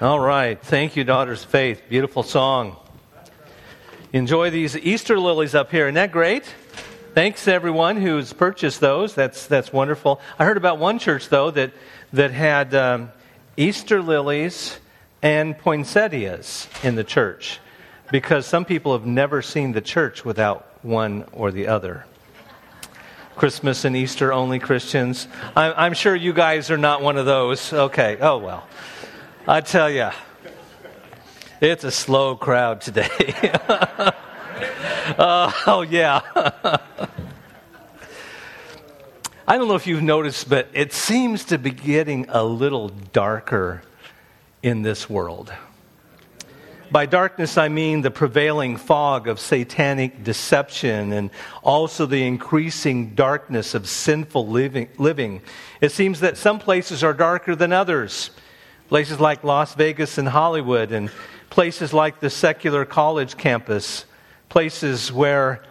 [0.00, 0.58] All right.
[0.58, 1.82] Thank you, Daughters of Faith.
[1.90, 2.78] Beautiful song.
[4.14, 5.88] Enjoy these Easter lilies up here.
[5.88, 6.46] Isn't that great?
[7.12, 9.14] Thanks everyone who's purchased those.
[9.14, 10.22] That's, that's wonderful.
[10.38, 11.72] I heard about one church, though, that,
[12.14, 13.12] that had um,
[13.58, 14.78] Easter lilies
[15.20, 17.60] and poinsettias in the church
[18.10, 22.06] because some people have never seen the church without one or the other.
[23.36, 25.28] Christmas and Easter only Christians.
[25.54, 27.70] I'm, I'm sure you guys are not one of those.
[27.70, 28.16] Okay.
[28.18, 28.66] Oh, well.
[29.48, 30.10] I tell you,
[31.62, 33.08] it's a slow crowd today.
[35.18, 36.20] uh, oh, yeah.
[39.48, 43.82] I don't know if you've noticed, but it seems to be getting a little darker
[44.62, 45.50] in this world.
[46.90, 51.30] By darkness, I mean the prevailing fog of satanic deception and
[51.62, 54.90] also the increasing darkness of sinful living.
[54.98, 55.40] living.
[55.80, 58.32] It seems that some places are darker than others.
[58.90, 61.12] Places like Las Vegas and Hollywood, and
[61.48, 64.04] places like the secular college campus.
[64.48, 65.62] Places where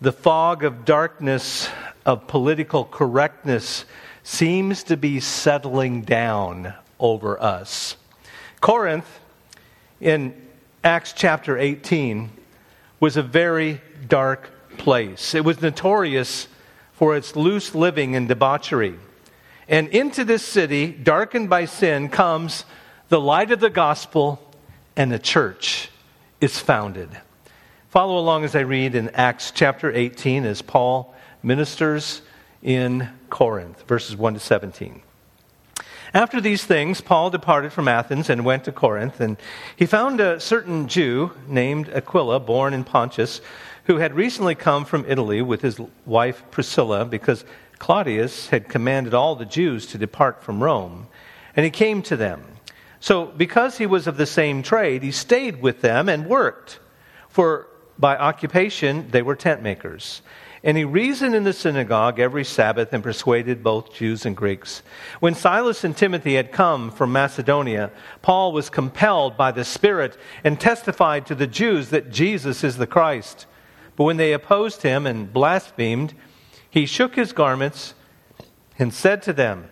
[0.00, 1.68] the fog of darkness
[2.06, 3.84] of political correctness
[4.22, 7.98] seems to be settling down over us.
[8.62, 9.20] Corinth,
[10.00, 10.34] in
[10.82, 12.30] Acts chapter 18
[13.00, 15.34] was a very dark place.
[15.34, 16.48] It was notorious
[16.94, 18.94] for its loose living and debauchery.
[19.68, 22.64] And into this city, darkened by sin, comes
[23.08, 24.40] the light of the gospel,
[24.96, 25.90] and the church
[26.40, 27.08] is founded.
[27.88, 32.22] Follow along as I read in Acts chapter 18 as Paul ministers
[32.62, 35.02] in Corinth, verses 1 to 17.
[36.14, 39.36] After these things, Paul departed from Athens and went to Corinth, and
[39.74, 43.40] he found a certain Jew named Aquila, born in Pontus,
[43.84, 47.44] who had recently come from Italy with his wife Priscilla, because
[47.78, 51.08] Claudius had commanded all the Jews to depart from Rome.
[51.54, 52.44] And he came to them.
[53.00, 56.80] So, because he was of the same trade, he stayed with them and worked.
[57.28, 57.68] For
[57.98, 60.22] by occupation, they were tent makers.
[60.64, 64.82] And he reasoned in the synagogue every Sabbath and persuaded both Jews and Greeks.
[65.20, 70.58] When Silas and Timothy had come from Macedonia, Paul was compelled by the Spirit and
[70.58, 73.46] testified to the Jews that Jesus is the Christ.
[73.94, 76.14] But when they opposed him and blasphemed,
[76.76, 77.94] he shook his garments
[78.78, 79.66] and said to them,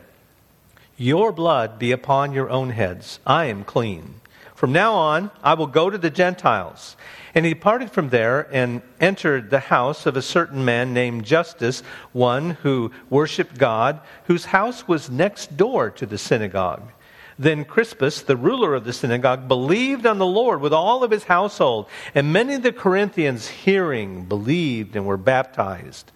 [0.97, 3.21] Your blood be upon your own heads.
[3.27, 4.23] I am clean.
[4.55, 6.97] From now on, I will go to the Gentiles.
[7.35, 11.83] And he departed from there and entered the house of a certain man named Justus,
[12.15, 16.91] one who worshiped God, whose house was next door to the synagogue.
[17.39, 21.25] Then Crispus, the ruler of the synagogue, believed on the Lord with all of his
[21.25, 26.11] household, and many of the Corinthians, hearing, believed and were baptized.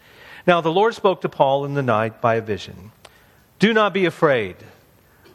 [0.48, 2.90] Now the Lord spoke to Paul in the night by a vision
[3.58, 4.56] Do not be afraid,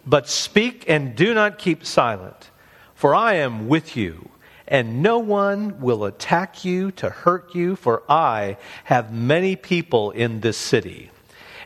[0.08, 2.50] but speak and do not keep silent,
[2.96, 4.32] for I am with you
[4.68, 10.40] and no one will attack you to hurt you, for I have many people in
[10.40, 11.12] this city.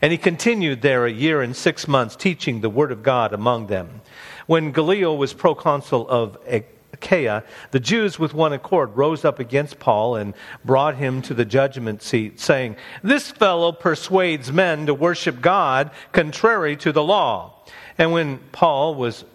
[0.02, 3.68] And he continued there a year and six months, teaching the word of God among
[3.68, 4.02] them.
[4.46, 6.38] When Gallio was proconsul of
[6.97, 10.34] Achaia, the Jews with one accord rose up against Paul and
[10.66, 16.75] brought him to the judgment seat, saying, This fellow persuades men to worship God contrary
[16.78, 17.63] to the law.
[17.97, 19.25] And when Paul was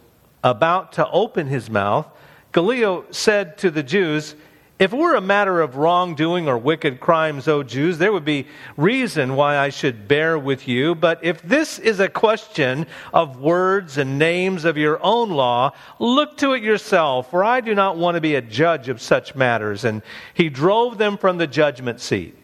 [0.43, 2.07] about to open his mouth,
[2.53, 4.35] Gallio said to the Jews,
[4.83, 8.49] If it were a matter of wrongdoing or wicked crimes, O Jews, there would be
[8.77, 10.97] reason why I should bear with you.
[10.97, 16.37] But if this is a question of words and names of your own law, look
[16.39, 19.85] to it yourself, for I do not want to be a judge of such matters.
[19.85, 20.03] And
[20.35, 22.37] he drove them from the judgment seat.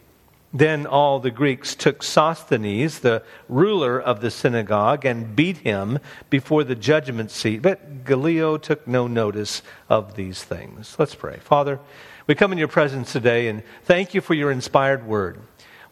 [0.55, 5.99] Then all the Greeks took Sosthenes, the ruler of the synagogue, and beat him
[6.31, 7.63] before the judgment seat.
[7.63, 10.95] But Gallio took no notice of these things.
[11.01, 11.39] Let's pray.
[11.39, 11.81] Father,
[12.29, 15.41] we come in your presence today and thank you for your inspired word.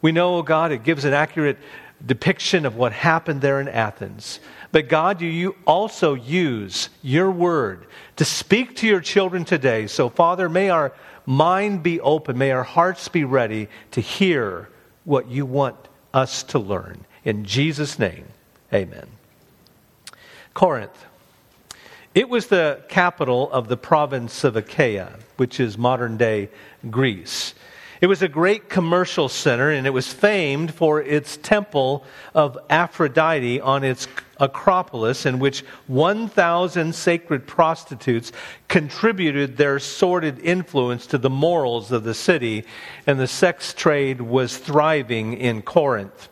[0.01, 1.57] We know, oh God, it gives an accurate
[2.05, 4.39] depiction of what happened there in Athens.
[4.71, 7.87] But God, you also use your word
[8.17, 9.87] to speak to your children today.
[9.87, 10.93] So, Father, may our
[11.25, 12.37] mind be open.
[12.37, 14.69] May our hearts be ready to hear
[15.05, 15.75] what you want
[16.13, 17.03] us to learn.
[17.25, 18.25] In Jesus' name,
[18.71, 19.07] amen.
[20.53, 21.05] Corinth.
[22.15, 26.49] It was the capital of the province of Achaia, which is modern day
[26.89, 27.53] Greece.
[27.99, 32.03] It was a great commercial center, and it was famed for its temple
[32.35, 34.07] of Aphrodite on its
[34.39, 38.31] Acropolis, in which 1,000 sacred prostitutes
[38.67, 42.65] contributed their sordid influence to the morals of the city,
[43.07, 46.29] and the sex trade was thriving in Corinth.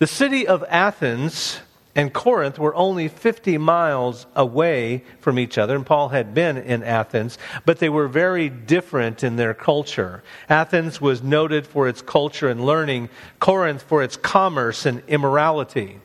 [0.00, 1.60] The city of Athens
[1.98, 6.84] and Corinth were only 50 miles away from each other, and Paul had been in
[6.84, 10.22] Athens, but they were very different in their culture.
[10.48, 13.08] Athens was noted for its culture and learning,
[13.40, 15.98] Corinth for its commerce and immorality.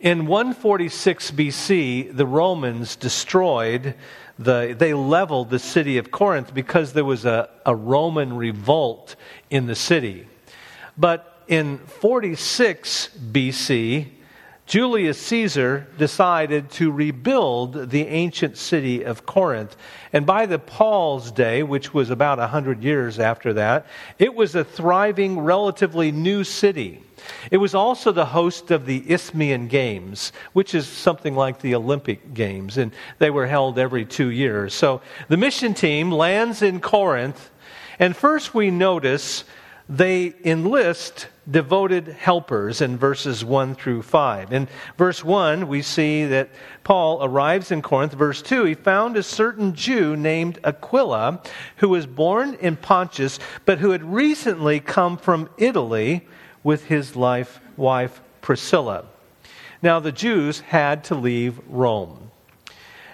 [0.00, 3.96] In 146 BC, the Romans destroyed
[4.38, 9.16] the, they leveled the city of Corinth because there was a, a Roman revolt
[9.50, 10.26] in the city.
[10.96, 14.12] But in 46 BC,
[14.70, 19.76] Julius Caesar decided to rebuild the ancient city of Corinth.
[20.12, 23.86] And by the Paul's day, which was about 100 years after that,
[24.20, 27.02] it was a thriving, relatively new city.
[27.50, 32.32] It was also the host of the Isthmian Games, which is something like the Olympic
[32.32, 34.72] Games, and they were held every two years.
[34.72, 37.50] So the mission team lands in Corinth,
[37.98, 39.42] and first we notice
[39.88, 44.52] they enlist devoted helpers in verses 1 through 5.
[44.52, 46.50] In verse 1, we see that
[46.84, 48.12] Paul arrives in Corinth.
[48.12, 51.42] Verse 2, he found a certain Jew named Aquila
[51.76, 56.26] who was born in Pontus, but who had recently come from Italy
[56.62, 59.04] with his life, wife Priscilla.
[59.82, 62.30] Now, the Jews had to leave Rome.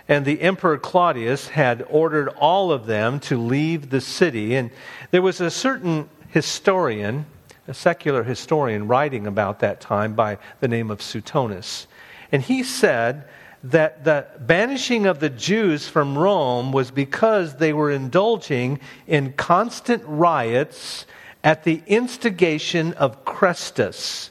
[0.08, 4.54] And the Emperor Claudius had ordered all of them to leave the city.
[4.54, 4.70] And
[5.10, 7.26] there was a certain historian,
[7.68, 11.86] a secular historian, writing about that time by the name of Suetonius.
[12.32, 13.28] And he said
[13.64, 20.02] that the banishing of the Jews from Rome was because they were indulging in constant
[20.06, 21.06] riots
[21.42, 24.30] at the instigation of Chrestus.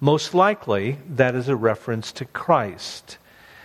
[0.00, 3.18] Most likely, that is a reference to Christ.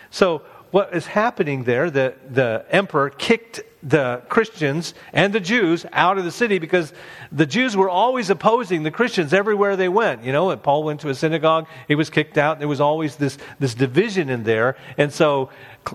[0.09, 0.43] So,
[0.75, 6.25] what is happening there, the, the emperor kicked the Christians and the Jews out of
[6.25, 6.91] the city because
[7.31, 10.25] the Jews were always opposing the Christians everywhere they went.
[10.25, 12.59] You know, and Paul went to a synagogue, he was kicked out.
[12.59, 14.75] There was always this, this division in there.
[14.97, 15.49] And so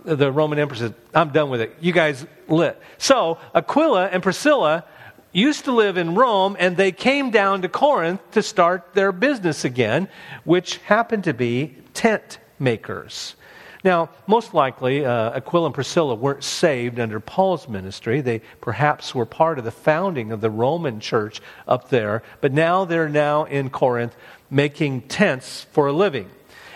[0.07, 1.77] the Roman emperor said, I'm done with it.
[1.81, 2.81] You guys lit.
[2.97, 4.87] So Aquila and Priscilla
[5.31, 9.67] used to live in Rome and they came down to Corinth to start their business
[9.67, 10.09] again,
[10.45, 13.35] which happened to be tent makers.
[13.83, 18.21] Now, most likely, uh, Aquila and Priscilla weren't saved under Paul's ministry.
[18.21, 22.85] They perhaps were part of the founding of the Roman church up there, but now
[22.85, 24.15] they're now in Corinth
[24.51, 26.29] making tents for a living.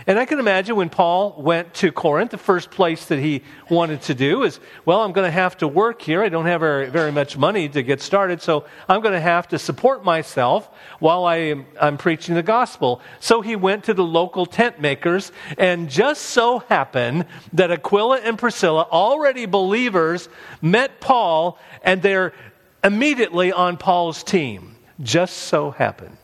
[0.06, 4.02] And I can imagine when Paul went to Corinth, the first place that he wanted
[4.02, 6.22] to do is, well, I'm going to have to work here.
[6.22, 9.48] I don't have very, very much money to get started, so I'm going to have
[9.48, 10.68] to support myself
[10.98, 13.00] while I am, I'm preaching the gospel.
[13.18, 17.24] So he went to the local tent makers, and just so happened
[17.54, 20.28] that Aquila and Priscilla, already believers,
[20.60, 22.34] met Paul, and they're
[22.82, 24.76] immediately on Paul's team.
[25.00, 26.18] Just so happened.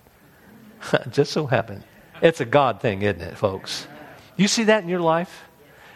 [1.10, 1.82] just so happened.
[2.22, 3.86] It's a God thing, isn't it, folks?
[4.36, 5.44] You see that in your life?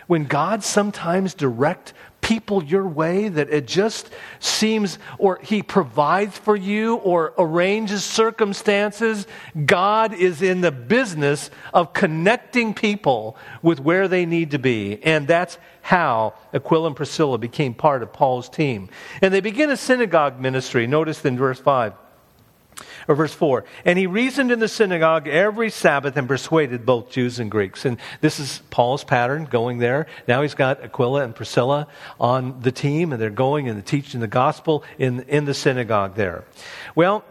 [0.06, 1.94] When God sometimes direct
[2.24, 9.26] people your way that it just seems or he provides for you or arranges circumstances
[9.66, 15.28] god is in the business of connecting people with where they need to be and
[15.28, 18.88] that's how aquila and priscilla became part of paul's team
[19.20, 21.92] and they begin a synagogue ministry notice in verse 5
[23.08, 23.64] or verse 4.
[23.84, 27.84] And he reasoned in the synagogue every Sabbath and persuaded both Jews and Greeks.
[27.84, 30.06] And this is Paul's pattern going there.
[30.28, 34.26] Now he's got Aquila and Priscilla on the team, and they're going and teaching the
[34.26, 36.44] gospel in, in the synagogue there.
[36.94, 37.24] Well,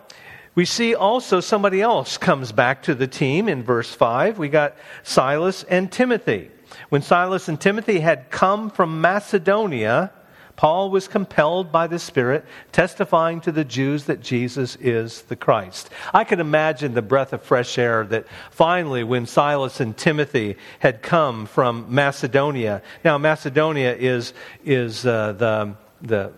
[0.56, 4.38] we see also somebody else comes back to the team in verse 5.
[4.38, 6.52] We got Silas and Timothy.
[6.90, 10.12] When Silas and Timothy had come from Macedonia,
[10.56, 15.90] Paul was compelled by the Spirit, testifying to the Jews that Jesus is the Christ.
[16.14, 21.02] I can imagine the breath of fresh air that finally, when Silas and Timothy had
[21.02, 24.34] come from Macedonia, now Macedonia is,
[24.64, 26.34] is uh, the, the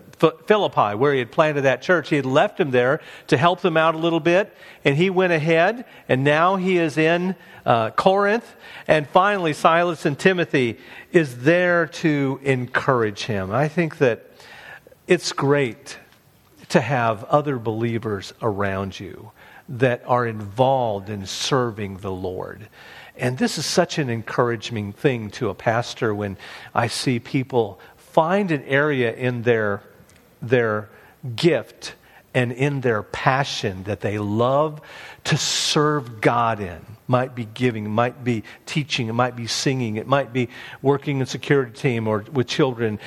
[0.46, 2.08] Philippi, where he had planted that church.
[2.08, 5.32] He had left him there to help them out a little bit, and he went
[5.32, 7.34] ahead, and now he is in
[7.66, 8.56] uh, Corinth.
[8.88, 10.78] And finally, Silas and Timothy
[11.12, 13.50] is there to encourage him.
[13.50, 14.30] I think that
[15.06, 15.98] it's great
[16.70, 19.32] to have other believers around you
[19.68, 22.68] that are involved in serving the Lord.
[23.16, 26.36] And this is such an encouraging thing to a pastor when
[26.74, 27.80] I see people
[28.16, 29.82] find an area in their
[30.40, 30.88] their
[31.34, 31.94] gift
[32.32, 34.80] and in their passion that they love
[35.24, 36.80] to serve God in.
[37.06, 40.48] Might be giving, might be teaching, it might be singing, it might be
[40.80, 43.00] working in security team or with children.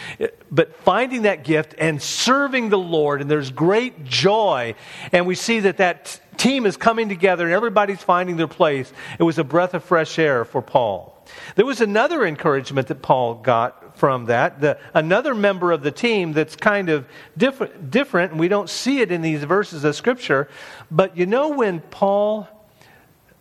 [0.51, 4.75] But finding that gift and serving the Lord, and there's great joy.
[5.11, 8.93] And we see that that team is coming together and everybody's finding their place.
[9.17, 11.15] It was a breath of fresh air for Paul.
[11.55, 14.61] There was another encouragement that Paul got from that.
[14.61, 17.05] The, another member of the team that's kind of
[17.37, 20.47] different, different, and we don't see it in these verses of Scripture.
[20.89, 22.47] But you know, when Paul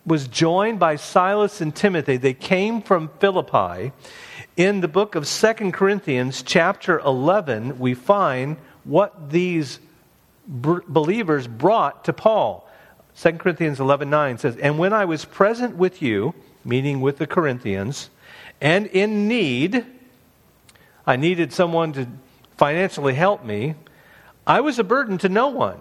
[0.05, 3.93] was joined by Silas and Timothy, they came from Philippi.
[4.57, 9.79] In the book of Second Corinthians, chapter 11, we find what these
[10.45, 12.67] believers brought to Paul.
[13.15, 16.33] 2 Corinthians 11:9 says, "And when I was present with you,
[16.65, 18.09] meeting with the Corinthians,
[18.59, 19.85] and in need,
[21.09, 22.07] I needed someone to
[22.55, 23.73] financially help me,
[24.45, 25.79] I was a burden to no one.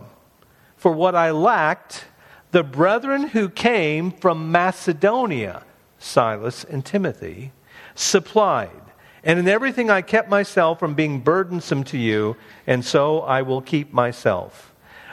[0.78, 2.06] For what I lacked,
[2.50, 5.64] the brethren who came from Macedonia,
[5.98, 7.52] Silas and Timothy,
[7.94, 8.70] supplied.
[9.22, 12.34] And in everything I kept myself from being burdensome to you,
[12.66, 14.67] and so I will keep myself.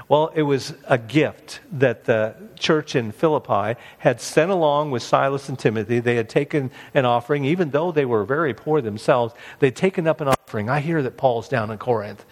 [0.07, 5.49] Well, it was a gift that the church in Philippi had sent along with Silas
[5.49, 5.99] and Timothy.
[5.99, 10.21] They had taken an offering, even though they were very poor themselves, they'd taken up
[10.21, 10.69] an offering.
[10.69, 12.23] I hear that Paul's down in Corinth.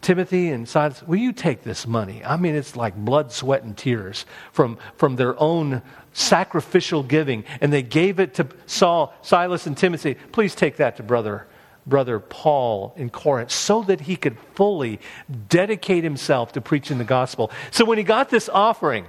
[0.00, 2.24] Timothy and Silas, will you take this money?
[2.24, 5.82] I mean, it's like blood, sweat, and tears from, from their own
[6.14, 7.44] sacrificial giving.
[7.60, 10.14] And they gave it to Saul, Silas, and Timothy.
[10.32, 11.46] Please take that to brother
[11.86, 15.00] brother Paul in Corinth so that he could fully
[15.48, 17.50] dedicate himself to preaching the gospel.
[17.70, 19.06] So when he got this offering,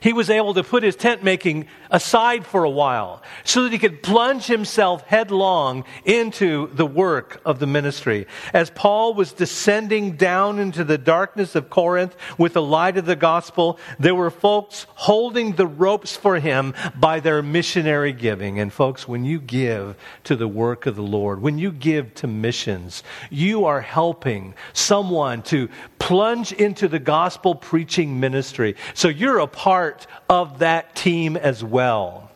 [0.00, 3.78] he was able to put his tent making aside for a while so that he
[3.78, 8.26] could plunge himself headlong into the work of the ministry.
[8.52, 13.16] As Paul was descending down into the darkness of Corinth with the light of the
[13.16, 18.58] gospel, there were folks holding the ropes for him by their missionary giving.
[18.58, 22.26] And folks, when you give to the work of the Lord, when you give to
[22.26, 28.74] missions, you are helping someone to plunge into the gospel preaching ministry.
[28.94, 32.28] So you're a part of that team as well.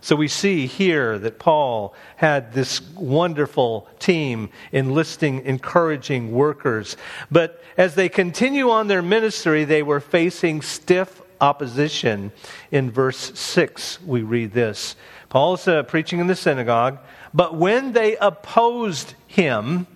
[0.00, 6.96] So we see here that Paul had this wonderful team enlisting, encouraging workers.
[7.30, 12.32] But as they continue on their ministry, they were facing stiff opposition.
[12.70, 14.96] In verse 6, we read this
[15.28, 16.98] Paul is uh, preaching in the synagogue,
[17.34, 19.86] but when they opposed him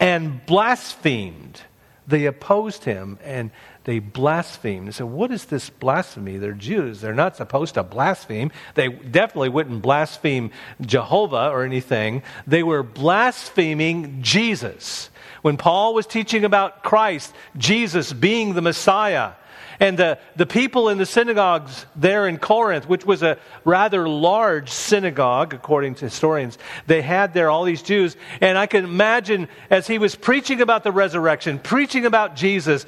[0.00, 1.62] and blasphemed,
[2.08, 3.52] they opposed him and
[3.86, 4.88] they blasphemed.
[4.88, 6.38] They said, What is this blasphemy?
[6.38, 7.00] They're Jews.
[7.00, 8.50] They're not supposed to blaspheme.
[8.74, 10.50] They definitely wouldn't blaspheme
[10.80, 12.24] Jehovah or anything.
[12.48, 15.08] They were blaspheming Jesus.
[15.42, 19.34] When Paul was teaching about Christ, Jesus being the Messiah,
[19.80, 24.70] and the, the people in the synagogues there in Corinth, which was a rather large
[24.70, 28.16] synagogue, according to historians, they had there all these Jews.
[28.40, 32.86] And I can imagine as he was preaching about the resurrection, preaching about Jesus,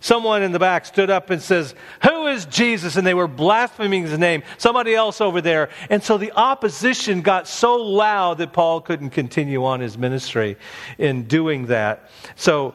[0.00, 2.96] someone in the back stood up and says, Who is Jesus?
[2.96, 4.42] And they were blaspheming his name.
[4.58, 5.68] Somebody else over there.
[5.90, 10.56] And so the opposition got so loud that Paul couldn't continue on his ministry
[10.98, 12.10] in doing that.
[12.36, 12.74] So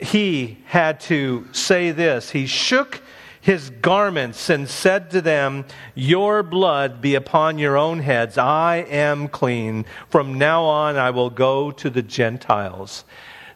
[0.00, 2.30] he had to say this.
[2.30, 3.02] He shook
[3.40, 5.64] his garments and said to them,
[5.94, 8.36] Your blood be upon your own heads.
[8.38, 9.86] I am clean.
[10.10, 13.04] From now on, I will go to the Gentiles.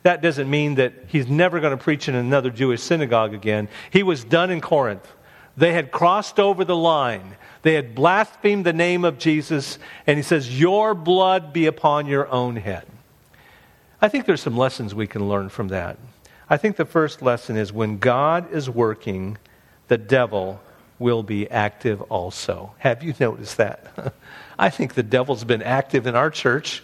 [0.03, 3.69] That doesn't mean that he's never going to preach in another Jewish synagogue again.
[3.91, 5.07] He was done in Corinth.
[5.57, 7.37] They had crossed over the line.
[7.63, 12.29] They had blasphemed the name of Jesus, and he says, Your blood be upon your
[12.29, 12.87] own head.
[14.01, 15.99] I think there's some lessons we can learn from that.
[16.49, 19.39] I think the first lesson is when God is working,
[19.89, 20.61] the devil
[20.99, 22.75] will be active also.
[22.79, 24.15] Have you noticed that?
[24.59, 26.83] I think the devil's been active in our church.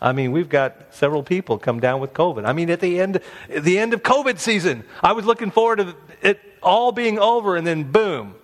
[0.00, 2.44] I mean, we've got several people come down with COVID.
[2.44, 5.76] I mean, at the end, at the end of COVID season, I was looking forward
[5.76, 8.34] to it all being over, and then boom.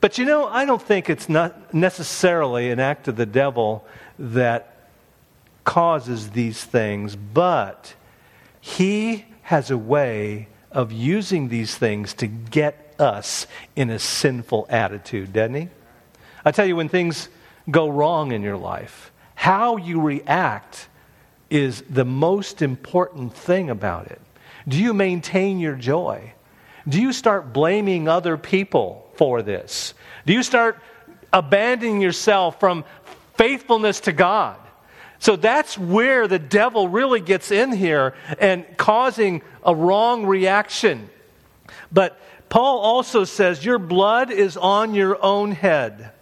[0.00, 3.86] But you know, I don't think it's not necessarily an act of the devil
[4.18, 4.76] that
[5.64, 7.94] causes these things, but
[8.60, 15.32] he has a way of using these things to get us in a sinful attitude,
[15.32, 15.68] doesn't he?
[16.44, 17.30] I tell you, when things
[17.70, 20.86] go wrong in your life, how you react
[21.48, 24.20] is the most important thing about it.
[24.68, 26.34] Do you maintain your joy?
[26.86, 29.94] Do you start blaming other people for this?
[30.26, 30.78] Do you start
[31.32, 32.84] abandoning yourself from
[33.38, 34.58] faithfulness to God?
[35.20, 41.10] So that's where the devil really gets in here and causing a wrong reaction.
[41.92, 46.12] But Paul also says, Your blood is on your own head.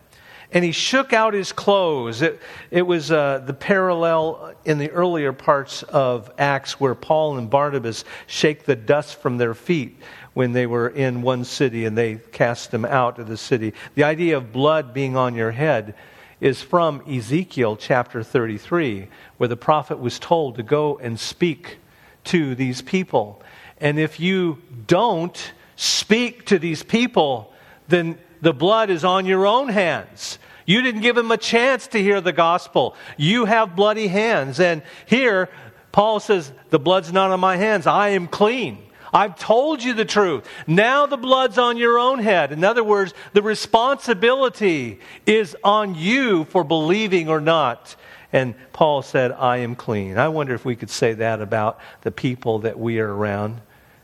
[0.53, 2.23] And he shook out his clothes.
[2.23, 7.51] It, it was uh, the parallel in the earlier parts of Acts where Paul and
[7.51, 10.01] Barnabas shake the dust from their feet
[10.35, 13.75] when they were in one city and they cast them out of the city.
[13.97, 15.95] The idea of blood being on your head
[16.41, 21.79] is from Ezekiel chapter 33, where the prophet was told to go and speak
[22.25, 23.43] to these people.
[23.79, 27.53] And if you don't speak to these people,
[27.89, 30.39] then the blood is on your own hands.
[30.67, 32.97] You didn't give them a chance to hear the gospel.
[33.17, 34.59] You have bloody hands.
[34.59, 35.49] And here,
[35.93, 37.87] Paul says, The blood's not on my hands.
[37.87, 38.86] I am clean.
[39.17, 40.47] I've told you the truth.
[40.67, 42.53] Now the blood's on your own head.
[42.53, 47.97] In other words, the responsibility is on you for believing or not.
[48.31, 50.19] And Paul said, I am clean.
[50.19, 53.63] I wonder if we could say that about the people that we are around.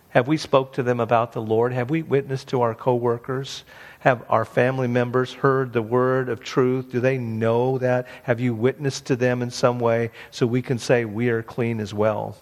[0.09, 1.75] Have we spoke to them about the Lord?
[1.75, 3.65] Have we witnessed to our coworkers?
[3.99, 6.91] Have our family members heard the word of truth?
[6.91, 8.07] Do they know that?
[8.23, 11.81] Have you witnessed to them in some way so we can say we are clean
[11.81, 12.39] as well?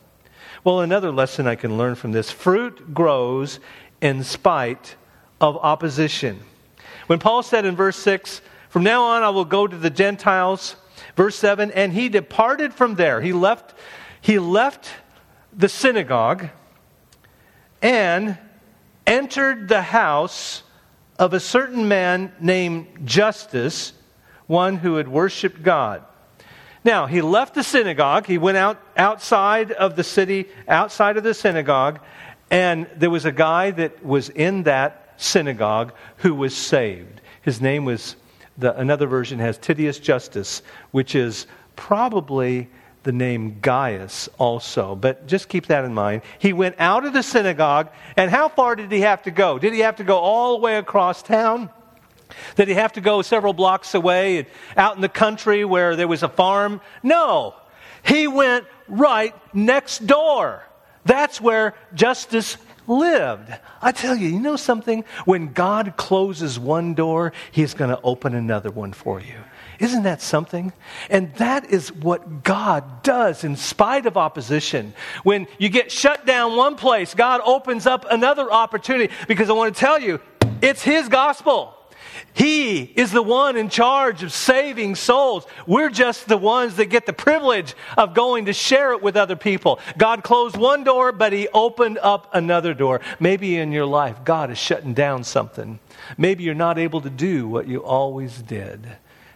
[0.63, 3.61] Well, another lesson I can learn from this fruit grows
[4.03, 4.95] in spite
[5.41, 6.41] of opposition.
[7.07, 10.77] When Paul said in verse 6, From now on I will go to the Gentiles,
[11.17, 13.23] verse 7, and he departed from there.
[13.23, 13.73] He left,
[14.21, 14.91] he left
[15.51, 16.51] the synagogue
[17.81, 18.37] and
[19.07, 20.63] entered the house
[21.19, 23.95] of a certain man named Justus,
[24.47, 26.05] one who had worshiped God.
[26.85, 28.27] Now, he left the synagogue.
[28.27, 32.01] He went out outside of the city, outside of the synagogue,
[32.51, 37.21] and there was a guy that was in that synagogue who was saved.
[37.43, 38.17] His name was,
[38.57, 41.47] the, another version has Titius Justus, which is
[41.77, 42.69] probably
[43.03, 44.95] the name Gaius also.
[44.95, 46.23] But just keep that in mind.
[46.39, 49.59] He went out of the synagogue, and how far did he have to go?
[49.59, 51.71] Did he have to go all the way across town?
[52.57, 54.47] Did he have to go several blocks away
[54.77, 56.81] out in the country where there was a farm?
[57.03, 57.55] No.
[58.05, 60.65] He went right next door.
[61.05, 62.57] That's where Justus
[62.87, 63.53] lived.
[63.81, 65.05] I tell you, you know something?
[65.25, 69.37] When God closes one door, He's going to open another one for you.
[69.79, 70.75] Isn't that something?
[71.09, 74.93] And that is what God does in spite of opposition.
[75.23, 79.75] When you get shut down one place, God opens up another opportunity because I want
[79.75, 80.21] to tell you,
[80.61, 81.75] it's His gospel.
[82.41, 85.47] He is the one in charge of saving souls.
[85.67, 89.37] We're just the ones that get the privilege of going to share it with other
[89.37, 89.79] people.
[89.99, 93.03] God closed one door, but He opened up another door.
[93.21, 95.81] Maybe in your life, God is shutting down something.
[96.17, 98.89] Maybe you're not able to do what you always did.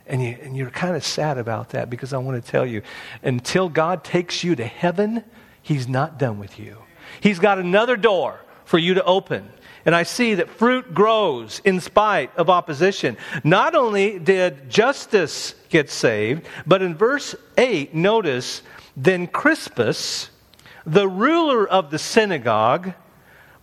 [0.06, 2.80] And, you, you're kind of sad about that because I want to tell you
[3.22, 5.24] until God takes you to heaven,
[5.60, 6.78] He's not done with you.
[7.20, 9.50] He's got another door for you to open.
[9.86, 13.16] And I see that fruit grows in spite of opposition.
[13.42, 18.62] Not only did Justus get saved, but in verse 8, notice,
[18.96, 20.30] then Crispus,
[20.86, 22.94] the ruler of the synagogue,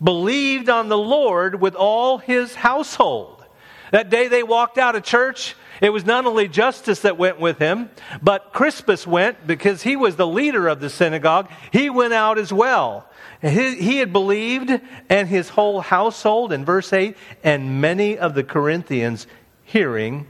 [0.04, 3.44] believed on the Lord with all his household.
[3.92, 7.58] That day they walked out of church, it was not only Justus that went with
[7.58, 7.90] him,
[8.22, 11.50] but Crispus went because he was the leader of the synagogue.
[11.74, 13.10] He went out as well.
[13.42, 18.44] He, he had believed, and his whole household, in verse 8, and many of the
[18.44, 19.26] Corinthians,
[19.64, 20.28] hearing,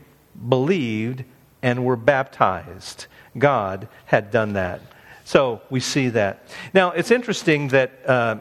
[0.47, 1.25] believed,
[1.61, 3.07] and were baptized.
[3.37, 4.81] God had done that.
[5.25, 6.47] So we see that.
[6.73, 8.37] Now, it's interesting that uh,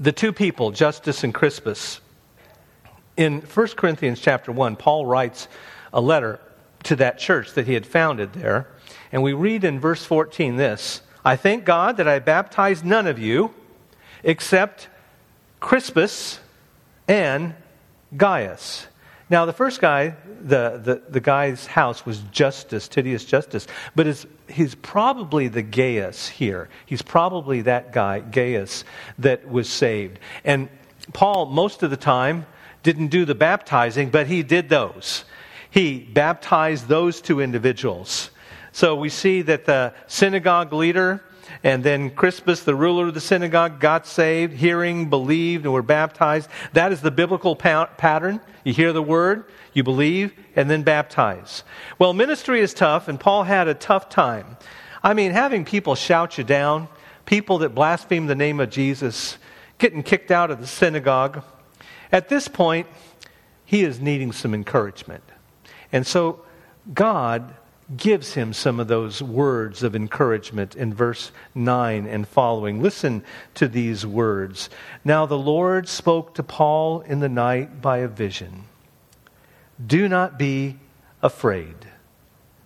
[0.00, 2.00] the two people, Justus and Crispus,
[3.16, 5.48] in 1 Corinthians chapter 1, Paul writes
[5.92, 6.40] a letter
[6.84, 8.68] to that church that he had founded there.
[9.12, 13.18] And we read in verse 14 this I thank God that I baptized none of
[13.18, 13.52] you
[14.22, 14.88] except
[15.60, 16.38] Crispus
[17.08, 17.54] and
[18.16, 18.86] Gaius.
[19.28, 24.24] Now, the first guy, the, the, the guy's house was Justus, Titius Justus, but is,
[24.48, 26.68] he's probably the Gaius here.
[26.86, 28.84] He's probably that guy, Gaius,
[29.18, 30.20] that was saved.
[30.44, 30.68] And
[31.12, 32.46] Paul, most of the time,
[32.86, 35.24] didn't do the baptizing, but he did those.
[35.70, 38.30] He baptized those two individuals.
[38.70, 41.20] So we see that the synagogue leader
[41.64, 46.48] and then Crispus, the ruler of the synagogue, got saved, hearing, believed, and were baptized.
[46.74, 48.40] That is the biblical pa- pattern.
[48.62, 51.64] You hear the word, you believe, and then baptize.
[51.98, 54.56] Well, ministry is tough, and Paul had a tough time.
[55.02, 56.88] I mean, having people shout you down,
[57.24, 59.38] people that blaspheme the name of Jesus,
[59.78, 61.42] getting kicked out of the synagogue,
[62.16, 62.86] at this point,
[63.66, 65.22] he is needing some encouragement.
[65.92, 66.40] And so
[66.94, 67.54] God
[67.94, 72.82] gives him some of those words of encouragement in verse 9 and following.
[72.82, 73.22] Listen
[73.56, 74.70] to these words.
[75.04, 78.64] Now the Lord spoke to Paul in the night by a vision.
[79.86, 80.78] Do not be
[81.22, 81.76] afraid.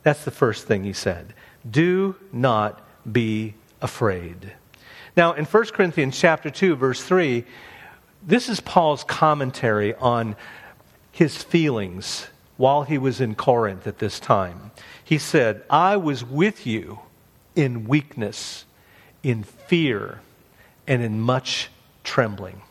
[0.04, 1.34] That's the first thing he said.
[1.68, 4.52] Do not be afraid.
[5.16, 7.44] Now in 1 Corinthians chapter 2 verse 3,
[8.22, 10.36] this is Paul's commentary on
[11.12, 14.70] his feelings while he was in Corinth at this time.
[15.02, 17.00] He said, I was with you
[17.56, 18.64] in weakness,
[19.22, 20.20] in fear,
[20.86, 21.70] and in much
[22.04, 22.62] trembling.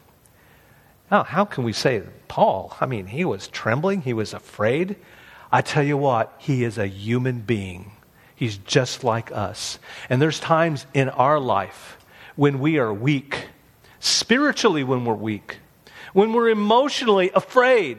[1.12, 2.76] Now, how can we say Paul?
[2.80, 4.96] I mean, he was trembling, he was afraid.
[5.52, 7.92] I tell you what, he is a human being.
[8.36, 9.80] He's just like us.
[10.10, 11.98] And there's times in our life
[12.36, 13.48] when we are weak,
[14.00, 15.58] spiritually, when we're weak,
[16.14, 17.98] when we're emotionally afraid,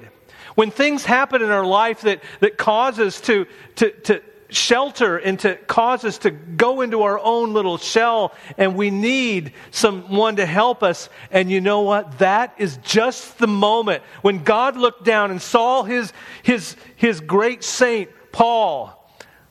[0.54, 5.38] when things happen in our life that, that cause us to, to, to shelter and
[5.40, 10.46] to cause us to go into our own little shell, and we need someone to
[10.46, 11.08] help us.
[11.30, 12.18] And you know what?
[12.18, 17.64] That is just the moment when God looked down and saw his, his, his great
[17.64, 18.96] saint, Paul.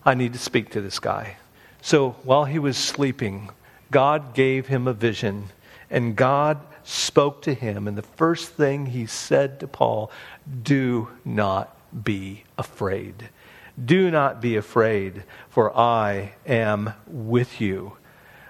[0.06, 1.38] I need to speak to this guy.
[1.82, 3.50] So while he was sleeping,
[3.92, 5.50] God gave him a vision,
[5.90, 7.88] and God spoke to him.
[7.88, 10.12] And the first thing he said to Paul,
[10.64, 13.30] Do not be afraid.
[13.84, 17.94] Do not be afraid, for I am with you.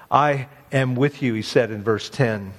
[0.10, 2.54] I am with you, he said in verse 10.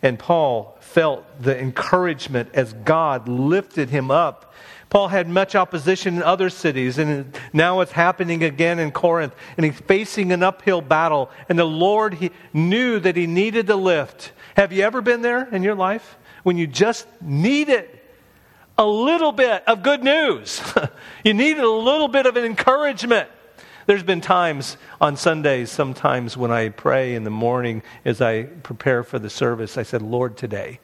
[0.00, 4.54] And Paul felt the encouragement as God lifted him up.
[4.90, 9.66] Paul had much opposition in other cities, and now it's happening again in Corinth, and
[9.66, 11.30] he's facing an uphill battle.
[11.48, 14.32] And the Lord he knew that he needed the lift.
[14.56, 17.94] Have you ever been there in your life when you just need it?
[18.78, 20.62] a little bit of good news.
[21.24, 23.28] you needed a little bit of an encouragement.
[23.86, 29.02] There's been times on Sundays, sometimes when I pray in the morning as I prepare
[29.02, 30.78] for the service, I said, Lord, today,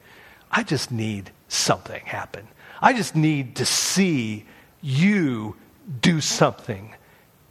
[0.51, 2.47] I just need something happen.
[2.85, 4.45] I just need to see
[4.79, 5.55] you
[6.01, 6.93] do something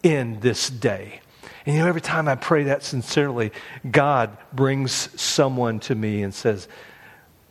[0.04, 1.22] in this day.
[1.66, 3.50] And you know, every time I pray that sincerely,
[3.90, 6.68] God brings someone to me and says,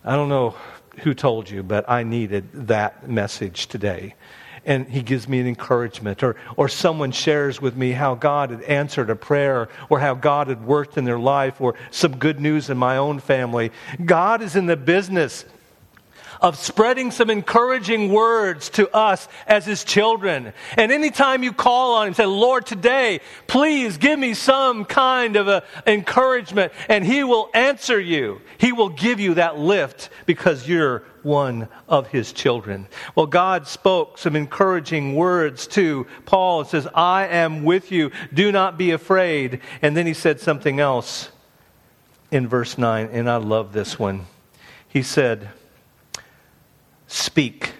[0.05, 0.55] I don't know
[0.99, 4.15] who told you, but I needed that message today.
[4.63, 8.61] And he gives me an encouragement, or, or someone shares with me how God had
[8.61, 12.69] answered a prayer, or how God had worked in their life, or some good news
[12.69, 13.73] in my own family.
[14.05, 15.43] God is in the business
[16.43, 20.53] of spreading some encouraging words to us as his children.
[20.75, 25.47] And anytime you call on him, say, Lord, today, please give me some kind of
[25.47, 28.41] a encouragement, and he will answer you.
[28.57, 32.87] He will give you that lift because you're one of his children.
[33.15, 36.61] Well, God spoke some encouraging words to Paul.
[36.61, 38.11] It says, I am with you.
[38.33, 39.61] Do not be afraid.
[39.81, 41.29] And then he said something else
[42.31, 44.25] in verse 9, and I love this one.
[44.89, 45.49] He said,
[47.13, 47.73] Speak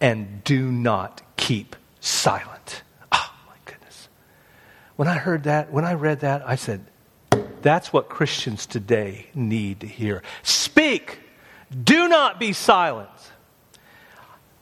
[0.00, 2.82] and do not keep silent.
[3.12, 4.08] Oh, my goodness.
[4.96, 6.84] When I heard that, when I read that, I said,
[7.62, 10.20] that's what Christians today need to hear.
[10.42, 11.20] Speak.
[11.84, 13.08] Do not be silent.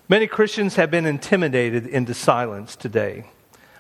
[0.07, 3.25] Many Christians have been intimidated into silence today.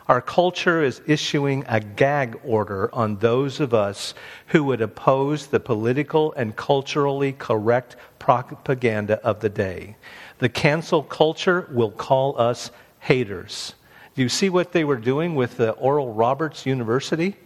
[0.09, 4.15] Our culture is issuing a gag order on those of us
[4.49, 9.97] who would oppose the political and culturally correct propaganda of the day.
[10.39, 13.75] The cancel culture will call us haters.
[14.15, 17.37] Do you see what they were doing with the Oral Roberts University?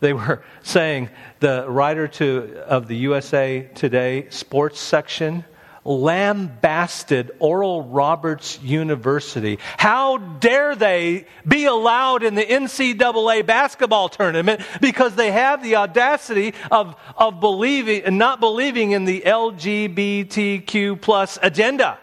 [0.00, 5.44] They were saying the writer to, of the USA Today sports section
[5.84, 9.58] lambasted Oral Roberts University.
[9.76, 16.54] How dare they be allowed in the NCAA basketball tournament because they have the audacity
[16.70, 21.98] of, of believing and not believing in the LGBTQ plus agenda.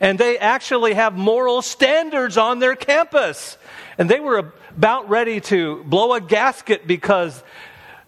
[0.00, 3.56] And they actually have moral standards on their campus.
[3.98, 7.40] And they were about ready to blow a gasket because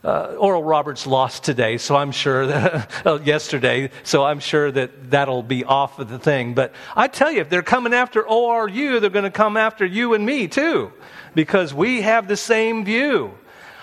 [0.04, 5.42] uh, Oral Roberts lost today, so I'm sure that, yesterday, so I'm sure that that'll
[5.42, 6.54] be off of the thing.
[6.54, 10.14] But I tell you, if they're coming after ORU, they're going to come after you
[10.14, 10.92] and me too,
[11.34, 13.32] because we have the same view.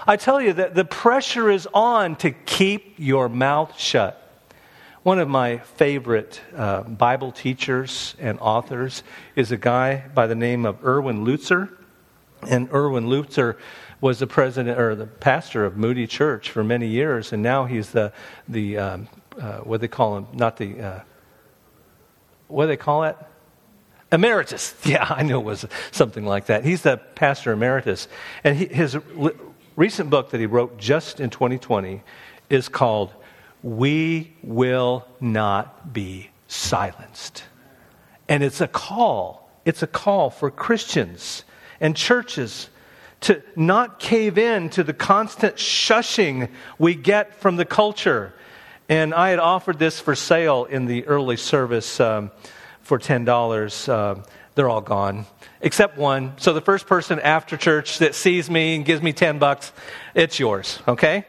[0.05, 4.17] I tell you that the pressure is on to keep your mouth shut.
[5.03, 9.01] One of my favorite uh, Bible teachers and authors
[9.35, 11.69] is a guy by the name of Erwin Lutzer.
[12.47, 13.57] And Erwin Lutzer
[14.01, 17.91] was the president or the pastor of Moody Church for many years, and now he's
[17.91, 18.11] the
[18.49, 19.07] the um,
[19.39, 20.99] uh, what they call him, not the uh,
[22.47, 23.15] what do they call it?
[24.11, 24.75] Emeritus.
[24.85, 26.65] Yeah, I knew it was something like that.
[26.65, 28.07] He's the pastor emeritus,
[28.43, 28.97] and he, his
[29.75, 32.01] recent book that he wrote just in 2020
[32.49, 33.13] is called
[33.61, 37.43] "We Will Not Be Silenced,"
[38.27, 39.49] and it's a call.
[39.63, 41.43] It's a call for Christians
[41.81, 42.69] and churches
[43.21, 48.33] to not cave in to the constant shushing we get from the culture.
[48.87, 52.31] And I had offered this for sale in the early service um,
[52.81, 53.89] for $10.
[53.89, 54.23] Uh,
[54.55, 55.25] they're all gone,
[55.61, 56.33] except one.
[56.37, 59.71] So the first person after church that sees me and gives me 10 bucks,
[60.13, 61.25] it's yours, okay?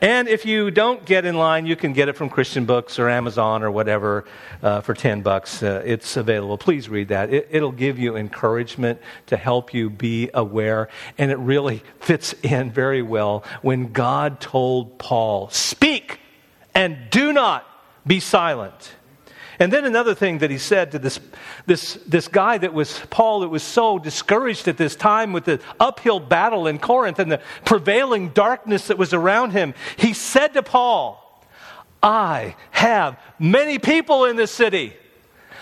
[0.00, 3.08] And if you don't get in line, you can get it from Christian Books or
[3.08, 4.24] Amazon or whatever
[4.62, 5.62] uh, for 10 bucks.
[5.62, 6.56] Uh, it's available.
[6.56, 7.32] Please read that.
[7.32, 10.88] It, it'll give you encouragement to help you be aware.
[11.16, 16.20] And it really fits in very well when God told Paul, Speak
[16.74, 17.66] and do not
[18.06, 18.94] be silent.
[19.58, 21.18] And then another thing that he said to this,
[21.66, 25.60] this, this guy that was Paul, that was so discouraged at this time with the
[25.80, 30.62] uphill battle in Corinth and the prevailing darkness that was around him, he said to
[30.62, 31.24] Paul,
[32.02, 34.94] I have many people in this city.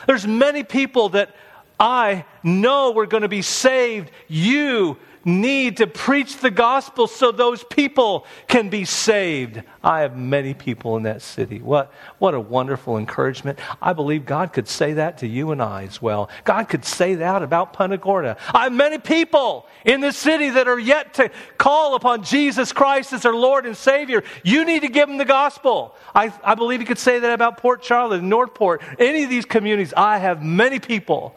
[0.06, 1.34] There's many people that
[1.80, 4.10] I know we're going to be saved.
[4.28, 9.60] You need to preach the gospel so those people can be saved.
[9.82, 11.60] I have many people in that city.
[11.60, 13.58] What, what a wonderful encouragement.
[13.82, 16.30] I believe God could say that to you and I as well.
[16.44, 18.36] God could say that about Punta Gorda.
[18.54, 23.12] I have many people in this city that are yet to call upon Jesus Christ
[23.12, 24.22] as their Lord and Savior.
[24.44, 25.96] You need to give them the gospel.
[26.14, 29.92] I, I believe He could say that about Port Charlotte, Northport, any of these communities.
[29.96, 31.34] I have many people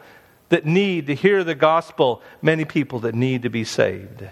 [0.49, 4.27] that need to hear the gospel, many people that need to be saved.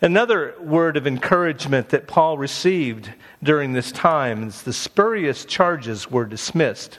[0.00, 6.24] Another word of encouragement that Paul received during this time is the spurious charges were
[6.24, 6.98] dismissed.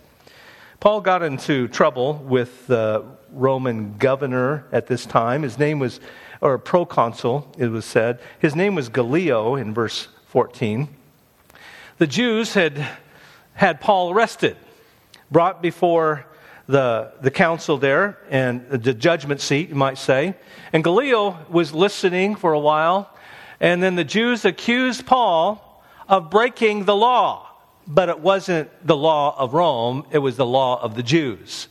[0.79, 5.43] Paul got into trouble with the Roman governor at this time.
[5.43, 5.99] His name was,
[6.39, 8.19] or proconsul, it was said.
[8.39, 10.87] His name was Gallio in verse 14.
[11.97, 12.85] The Jews had
[13.53, 14.57] had Paul arrested,
[15.31, 16.25] brought before
[16.67, 20.35] the, the council there and the judgment seat, you might say.
[20.71, 23.09] And Gallio was listening for a while,
[23.59, 27.49] and then the Jews accused Paul of breaking the law.
[27.85, 31.67] But it wasn't the law of Rome, it was the law of the Jews.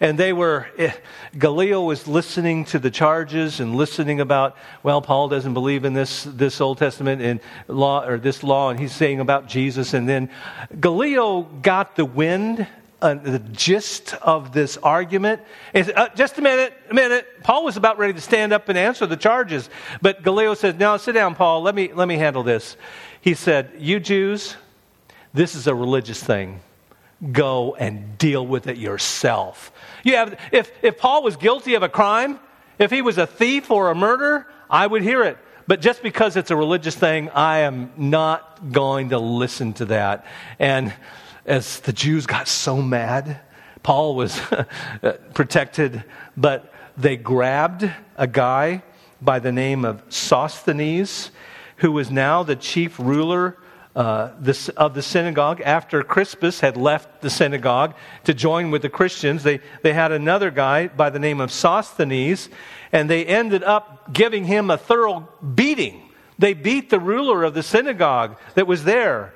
[0.00, 0.92] And they were, eh,
[1.36, 6.22] Gallio was listening to the charges and listening about, well, Paul doesn't believe in this,
[6.22, 9.94] this Old Testament and law, or this law, and he's saying about Jesus.
[9.94, 10.30] And then
[10.78, 12.66] Gallio got the wind
[13.00, 15.40] uh, the gist of this argument.
[15.72, 17.26] Is, uh, just a minute, a minute.
[17.42, 19.70] Paul was about ready to stand up and answer the charges,
[20.02, 21.62] but Gallio said, "No, sit down, Paul.
[21.62, 22.76] Let me let me handle this."
[23.20, 24.56] He said, "You Jews,
[25.32, 26.60] this is a religious thing.
[27.32, 29.72] Go and deal with it yourself.
[30.02, 32.40] You have if if Paul was guilty of a crime,
[32.78, 36.36] if he was a thief or a murderer, I would hear it." But just because
[36.36, 40.24] it's a religious thing, I am not going to listen to that.
[40.58, 40.94] And
[41.48, 43.40] as the Jews got so mad.
[43.82, 44.40] Paul was
[45.34, 46.04] protected,
[46.36, 48.82] but they grabbed a guy
[49.20, 51.30] by the name of Sosthenes,
[51.76, 53.56] who was now the chief ruler
[53.96, 55.60] uh, this, of the synagogue.
[55.62, 60.50] After Crispus had left the synagogue to join with the Christians, they, they had another
[60.50, 62.48] guy by the name of Sosthenes,
[62.92, 66.10] and they ended up giving him a thorough beating.
[66.38, 69.32] They beat the ruler of the synagogue that was there.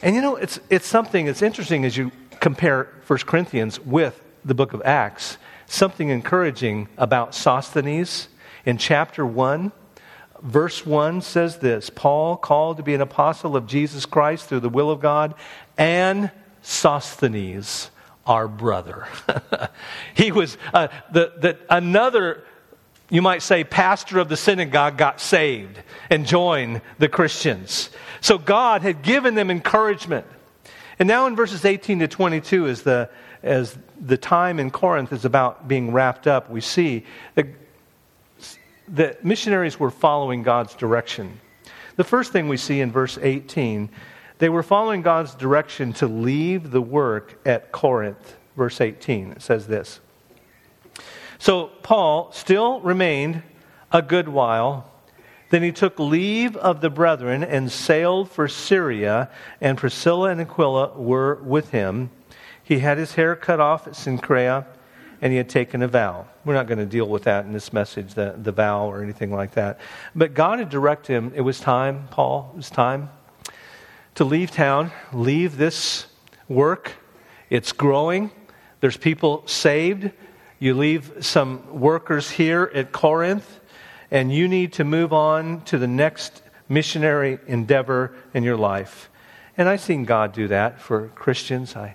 [0.00, 4.54] And you know, it's, it's something that's interesting as you compare 1 Corinthians with the
[4.54, 5.38] book of Acts.
[5.66, 8.28] Something encouraging about Sosthenes
[8.64, 9.72] in chapter 1.
[10.40, 14.68] Verse 1 says this Paul, called to be an apostle of Jesus Christ through the
[14.68, 15.34] will of God,
[15.76, 16.30] and
[16.62, 17.90] Sosthenes,
[18.24, 19.08] our brother.
[20.14, 22.44] he was uh, the, the, another
[23.10, 27.90] you might say, pastor of the synagogue got saved and joined the Christians.
[28.20, 30.26] So God had given them encouragement.
[30.98, 33.08] And now in verses 18 to 22, as the,
[33.42, 37.46] as the time in Corinth is about being wrapped up, we see that
[38.88, 41.40] the missionaries were following God's direction.
[41.96, 43.90] The first thing we see in verse 18,
[44.38, 48.36] they were following God's direction to leave the work at Corinth.
[48.56, 50.00] Verse 18, it says this.
[51.38, 53.42] So Paul still remained
[53.92, 54.90] a good while.
[55.50, 60.98] Then he took leave of the brethren and sailed for Syria, and Priscilla and Aquila
[60.98, 62.10] were with him.
[62.62, 64.66] He had his hair cut off at Cenchrea,
[65.22, 66.26] and he had taken a vow.
[66.44, 69.32] We're not going to deal with that in this message, the, the vow or anything
[69.32, 69.80] like that.
[70.14, 71.32] But God had directed him.
[71.34, 73.08] It was time, Paul, it was time
[74.16, 76.06] to leave town, leave this
[76.48, 76.92] work.
[77.50, 78.32] It's growing.
[78.80, 80.10] There's people saved.
[80.60, 83.60] You leave some workers here at Corinth,
[84.10, 89.08] and you need to move on to the next missionary endeavor in your life.
[89.56, 91.76] And I've seen God do that for Christians.
[91.76, 91.94] I,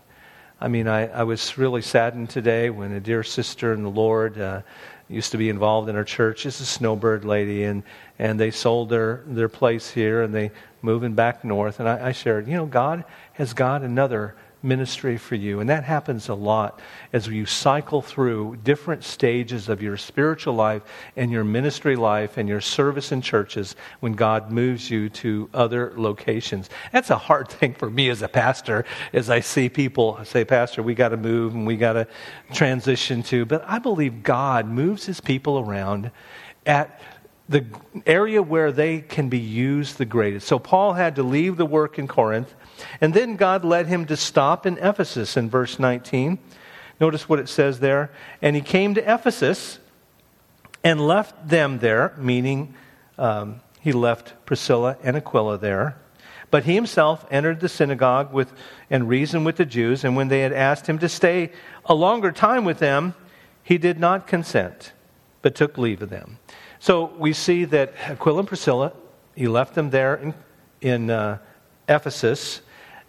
[0.62, 4.40] I mean, I, I was really saddened today when a dear sister in the Lord
[4.40, 4.62] uh,
[5.10, 6.46] used to be involved in our church.
[6.46, 7.84] Is a snowbird lady, and,
[8.18, 11.82] and they sold their, their place here, and they moving back north.
[11.82, 15.60] And I, I shared, you know, God has got another ministry for you.
[15.60, 16.80] And that happens a lot
[17.12, 20.84] as you cycle through different stages of your spiritual life
[21.18, 25.94] and your ministry life and your service in churches when God moves you to other
[25.98, 26.70] locations.
[26.92, 30.82] That's a hard thing for me as a pastor as I see people say, Pastor,
[30.82, 32.08] we got to move and we got to
[32.54, 33.46] transition to.
[33.46, 36.12] But I believe God moves his people around
[36.66, 37.02] at
[37.50, 37.66] the
[38.06, 40.48] area where they can be used the greatest.
[40.48, 42.54] So Paul had to leave the work in Corinth
[43.02, 46.40] and then God led him to stop in Ephesus in verse 19.
[47.00, 48.12] Notice what it says there.
[48.42, 49.80] And he came to Ephesus
[50.84, 52.74] and left them there, meaning
[53.18, 55.98] um, he left Priscilla and Aquila there.
[56.52, 58.54] But he himself entered the synagogue with,
[58.90, 60.04] and reasoned with the Jews.
[60.04, 61.52] And when they had asked him to stay
[61.86, 63.16] a longer time with them,
[63.64, 64.92] he did not consent,
[65.42, 66.38] but took leave of them.
[66.80, 68.94] So we see that Aquila and Priscilla,
[69.36, 70.34] he left them there in,
[70.82, 71.40] in uh,
[71.88, 72.62] Ephesus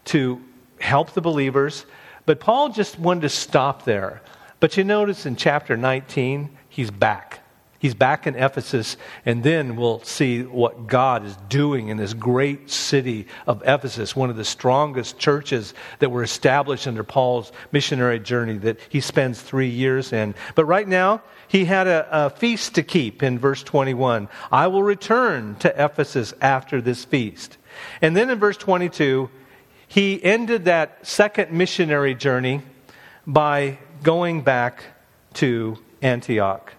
[0.07, 0.40] to
[0.81, 1.87] help the believers.
[2.27, 4.23] But Paul just wanted to stop there.
[4.61, 7.40] But you notice in chapter 19, he's back.
[7.85, 12.71] He's back in Ephesus, and then we'll see what God is doing in this great
[12.71, 18.57] city of Ephesus, one of the strongest churches that were established under Paul's missionary journey
[18.57, 20.35] that he spends three years in.
[20.55, 24.31] But right now, he had a, a feast to keep in verse 21.
[24.51, 27.59] I will return to Ephesus after this feast.
[28.01, 29.29] And then in verse 22,
[29.88, 32.62] he ended that second missionary journey
[33.27, 34.85] by going back
[35.35, 36.73] to Antioch.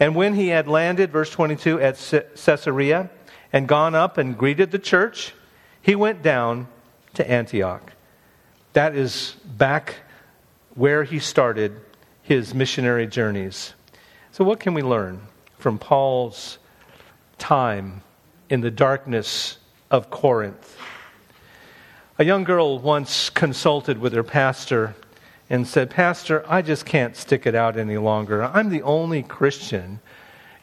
[0.00, 1.96] And when he had landed, verse 22, at
[2.36, 3.10] Caesarea
[3.52, 5.34] and gone up and greeted the church,
[5.82, 6.68] he went down
[7.14, 7.92] to Antioch.
[8.74, 9.96] That is back
[10.74, 11.80] where he started
[12.22, 13.74] his missionary journeys.
[14.30, 15.22] So, what can we learn
[15.58, 16.58] from Paul's
[17.38, 18.02] time
[18.48, 19.58] in the darkness
[19.90, 20.77] of Corinth?
[22.20, 24.96] A young girl once consulted with her pastor
[25.48, 28.42] and said, Pastor, I just can't stick it out any longer.
[28.42, 30.00] I'm the only Christian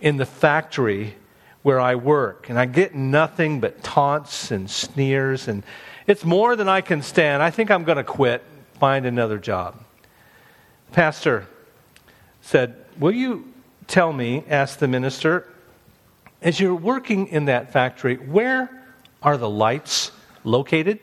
[0.02, 1.16] in the factory
[1.62, 5.64] where I work, and I get nothing but taunts and sneers, and
[6.08, 7.42] it's more than I can stand.
[7.42, 8.44] I think I'm going to quit,
[8.78, 9.82] find another job.
[10.92, 11.48] Pastor
[12.42, 13.54] said, Will you
[13.88, 15.48] tell me, asked the minister,
[16.42, 18.70] as you're working in that factory, where
[19.24, 20.12] are the lights
[20.44, 21.00] located?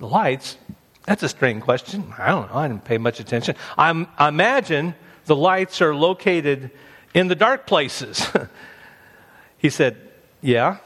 [0.00, 0.56] The lights?
[1.04, 2.12] That's a strange question.
[2.18, 2.58] I don't know.
[2.58, 3.54] I didn't pay much attention.
[3.78, 4.94] I'm, I imagine
[5.26, 6.70] the lights are located
[7.14, 8.26] in the dark places.
[9.58, 9.96] he said,
[10.40, 10.78] Yeah.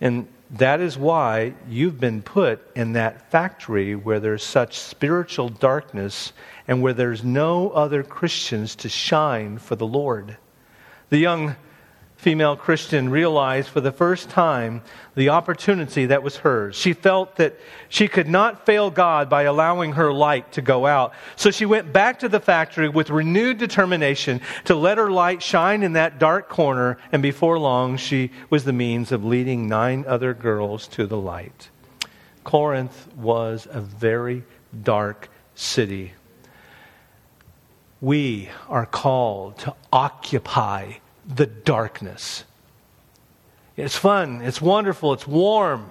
[0.00, 6.32] And that is why you've been put in that factory where there's such spiritual darkness
[6.66, 10.36] and where there's no other Christians to shine for the Lord.
[11.10, 11.54] The young
[12.20, 14.82] female Christian realized for the first time
[15.14, 16.76] the opportunity that was hers.
[16.76, 21.14] She felt that she could not fail God by allowing her light to go out.
[21.36, 25.82] So she went back to the factory with renewed determination to let her light shine
[25.82, 30.34] in that dark corner, and before long, she was the means of leading nine other
[30.34, 31.70] girls to the light.
[32.44, 34.44] Corinth was a very
[34.82, 36.12] dark city.
[38.02, 40.94] We are called to occupy
[41.34, 42.44] the darkness.
[43.76, 45.88] It's fun, it's wonderful, it's warm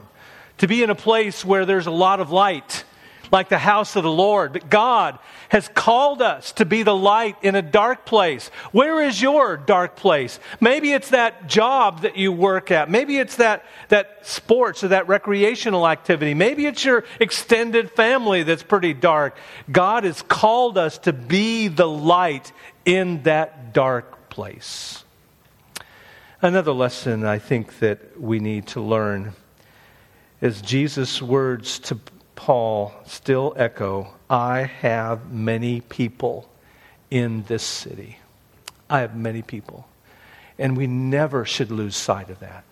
[0.60, 2.84] to be in a place where there's a lot of light,
[3.32, 4.54] like the house of the Lord.
[4.54, 5.18] But God
[5.50, 8.50] has called us to be the light in a dark place.
[8.72, 10.40] Where is your dark place?
[10.60, 12.90] Maybe it's that job that you work at.
[12.90, 16.34] Maybe it's that, that sports or that recreational activity.
[16.34, 19.38] Maybe it's your extended family that's pretty dark.
[19.72, 22.52] God has called us to be the light
[22.86, 25.04] in that dark place.
[26.42, 29.34] Another lesson I think that we need to learn
[30.40, 32.00] is Jesus' words to
[32.36, 36.50] Paul still echo I have many people
[37.12, 38.20] in this city.
[38.90, 39.86] I have many people.
[40.58, 42.64] And we never should lose sight of that.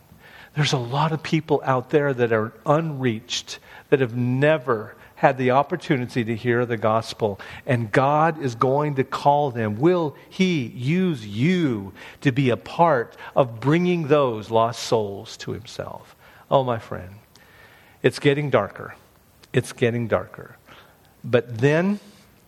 [0.56, 5.50] There's a lot of people out there that are unreached, that have never had the
[5.50, 9.80] opportunity to hear the gospel, and God is going to call them.
[9.80, 11.92] Will He use you
[12.22, 16.16] to be a part of bringing those lost souls to Himself?
[16.52, 17.16] Oh, my friend,
[18.04, 18.94] it's getting darker.
[19.52, 20.56] It's getting darker.
[21.24, 22.00] But then,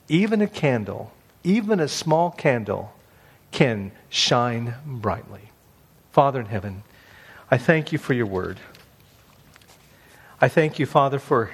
[0.08, 1.12] even a candle,
[1.44, 2.94] even a small candle,
[3.52, 5.50] can shine brightly.
[6.12, 6.84] Father in heaven,
[7.50, 8.60] I thank you for your word.
[10.40, 11.50] I thank you, Father, for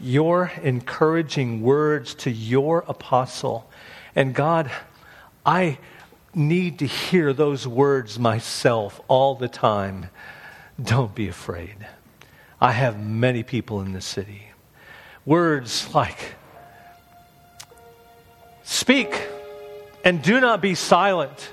[0.00, 3.70] your encouraging words to your apostle.
[4.14, 4.70] And God,
[5.44, 5.78] I
[6.34, 10.08] need to hear those words myself all the time.
[10.82, 11.76] Don't be afraid.
[12.60, 14.48] I have many people in the city.
[15.24, 16.34] Words like
[18.64, 19.14] Speak
[20.04, 21.50] and do not be silent.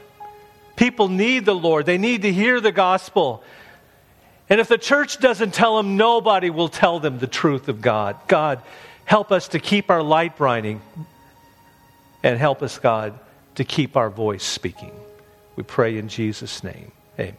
[0.76, 3.44] People need the Lord, they need to hear the gospel.
[4.52, 8.18] And if the church doesn't tell them, nobody will tell them the truth of God.
[8.28, 8.62] God,
[9.06, 10.82] help us to keep our light brining
[12.22, 13.18] and help us, God,
[13.56, 14.92] to keep our voice speaking.
[15.56, 16.92] We pray in Jesus' name.
[17.18, 17.38] Amen.